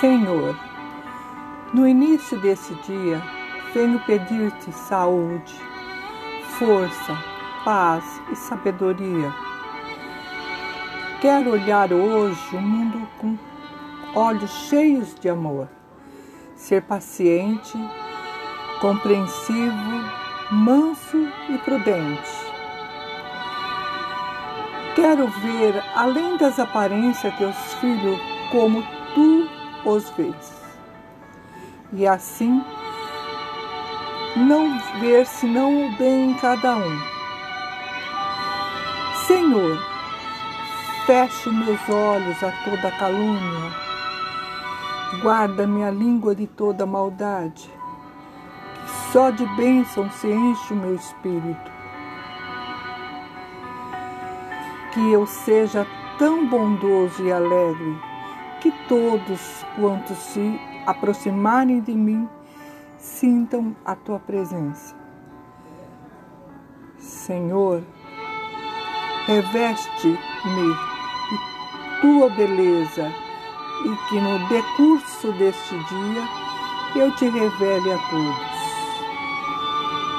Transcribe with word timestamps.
Senhor, 0.00 0.54
no 1.74 1.84
início 1.84 2.38
desse 2.38 2.72
dia, 2.86 3.20
venho 3.74 3.98
pedir-te 4.06 4.70
saúde, 4.70 5.52
força, 6.56 7.18
paz 7.64 8.04
e 8.30 8.36
sabedoria. 8.36 9.34
Quero 11.20 11.50
olhar 11.50 11.92
hoje 11.92 12.54
o 12.54 12.60
mundo 12.60 13.08
com 13.18 13.36
olhos 14.14 14.52
cheios 14.68 15.16
de 15.16 15.28
amor, 15.28 15.68
ser 16.54 16.82
paciente, 16.82 17.76
compreensivo, 18.80 20.04
manso 20.52 21.28
e 21.48 21.58
prudente. 21.58 22.30
Quero 24.94 25.26
ver, 25.26 25.82
além 25.96 26.36
das 26.36 26.60
aparências, 26.60 27.34
teus 27.36 27.56
filhos 27.80 28.20
como 28.52 28.80
tu 29.12 29.57
os 29.84 30.08
vês. 30.10 30.52
E 31.92 32.06
assim, 32.06 32.62
não 34.36 34.78
ver 35.00 35.26
senão 35.26 35.86
o 35.86 35.96
bem 35.96 36.30
em 36.30 36.34
cada 36.34 36.76
um. 36.76 37.00
Senhor, 39.26 39.78
feche 41.06 41.50
meus 41.50 41.80
olhos 41.88 42.42
a 42.42 42.52
toda 42.64 42.90
calúnia, 42.92 43.72
guarda 45.22 45.66
minha 45.66 45.90
língua 45.90 46.34
de 46.34 46.46
toda 46.46 46.84
maldade, 46.84 47.70
que 48.84 49.12
só 49.12 49.30
de 49.30 49.46
bênção 49.56 50.10
se 50.10 50.28
enche 50.28 50.74
o 50.74 50.76
meu 50.76 50.94
espírito. 50.94 51.70
Que 54.92 55.12
eu 55.12 55.26
seja 55.26 55.86
tão 56.18 56.46
bondoso 56.46 57.22
e 57.22 57.32
alegre 57.32 57.98
que 58.60 58.72
todos 58.88 59.64
quantos 59.76 60.16
se 60.18 60.60
aproximarem 60.86 61.80
de 61.80 61.92
mim 61.92 62.28
sintam 62.98 63.76
a 63.84 63.94
tua 63.94 64.18
presença. 64.18 64.96
Senhor, 66.98 67.82
reveste-me 69.26 70.18
de 71.28 72.00
tua 72.00 72.28
beleza 72.30 73.12
e 73.84 74.08
que 74.08 74.20
no 74.20 74.48
decurso 74.48 75.32
deste 75.32 75.78
dia 75.84 76.28
eu 76.96 77.14
te 77.14 77.28
revele 77.28 77.92
a 77.92 77.98
todos. 78.10 78.48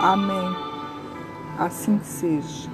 Amém. 0.02 0.56
Assim 1.58 2.00
seja. 2.02 2.70